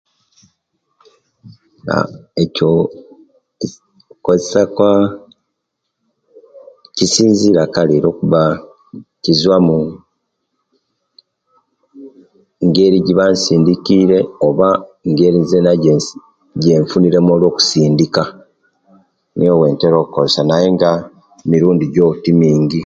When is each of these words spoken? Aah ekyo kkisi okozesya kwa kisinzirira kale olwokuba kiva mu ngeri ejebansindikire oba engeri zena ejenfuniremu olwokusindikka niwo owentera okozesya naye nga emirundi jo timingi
Aah 1.93 2.07
ekyo 2.43 2.71
kkisi 3.57 3.79
okozesya 4.13 4.61
kwa 4.75 4.91
kisinzirira 6.95 7.63
kale 7.73 7.93
olwokuba 7.99 8.41
kiva 9.23 9.55
mu 9.67 9.77
ngeri 12.67 12.97
ejebansindikire 13.01 14.17
oba 14.47 14.67
engeri 15.07 15.39
zena 15.51 15.71
ejenfuniremu 16.57 17.29
olwokusindikka 17.33 18.23
niwo 19.35 19.53
owentera 19.57 19.95
okozesya 19.99 20.43
naye 20.49 20.67
nga 20.75 20.91
emirundi 21.43 21.85
jo 21.95 22.07
timingi 22.23 22.79